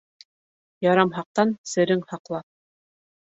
[0.85, 2.41] Ярамһаҡтан серең һаҡла.